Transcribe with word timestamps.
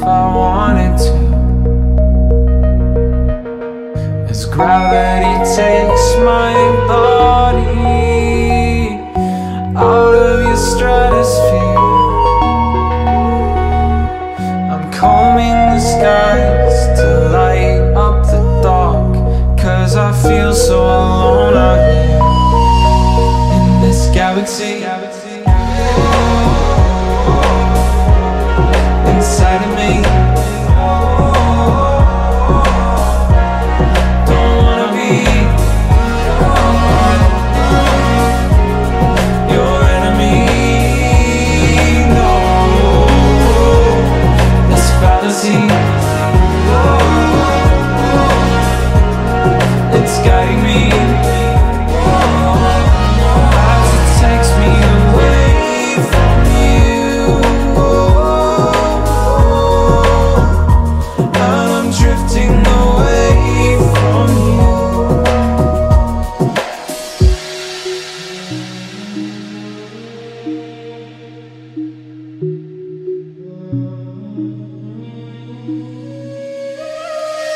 if 0.00 0.06
I 0.06 0.34
wanted 0.34 0.96
to. 0.98 1.12
As 4.30 4.46
gravity 4.46 5.34
takes 5.54 6.16
my 6.24 6.54
body 6.88 7.19
wanna 35.10 35.39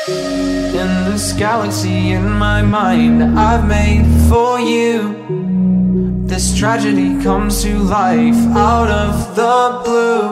In 0.06 1.05
this 1.06 1.33
galaxy 1.33 2.12
in 2.12 2.30
my 2.30 2.60
mind 2.60 3.38
I've 3.38 3.66
made 3.66 4.05
for 4.28 4.61
you. 4.61 6.24
This 6.27 6.55
tragedy 6.58 7.22
comes 7.22 7.62
to 7.62 7.78
life 7.78 8.36
out 8.55 8.91
of 8.91 9.34
the 9.34 9.80
blue. 9.83 10.28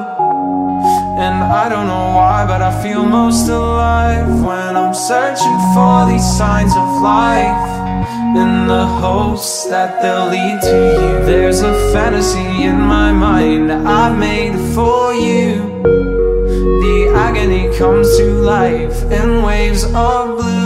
And 1.25 1.42
I 1.42 1.70
don't 1.70 1.87
know 1.87 2.17
why 2.17 2.45
but 2.47 2.61
I 2.61 2.83
feel 2.83 3.05
most 3.05 3.48
alive 3.48 4.42
When 4.42 4.77
I'm 4.77 4.95
searching 4.95 5.58
for 5.73 6.07
these 6.07 6.24
signs 6.36 6.73
of 6.73 7.01
life 7.01 7.68
In 8.36 8.67
the 8.67 8.86
hopes 8.86 9.67
that 9.67 10.02
they'll 10.02 10.29
lead 10.29 10.61
to 10.63 10.77
you. 11.01 11.24
There's 11.24 11.61
a 11.61 11.73
fantasy 11.92 12.64
in 12.64 12.79
my 12.79 13.13
mind 13.13 13.73
I've 13.73 14.18
made 14.18 14.55
for 14.74 15.14
you 15.14 15.72
the 17.42 17.53
agony 17.53 17.77
comes 17.77 18.17
to 18.19 18.25
life 18.25 19.03
in 19.11 19.42
waves 19.42 19.85
of 19.85 20.36
blue. 20.39 20.61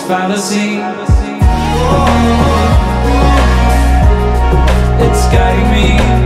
Fallacy. 0.00 0.80
It's 5.04 5.26
guiding 5.32 5.70
me 5.70 6.25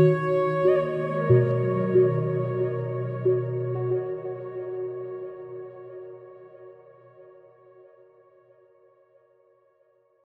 Thank 0.00 0.29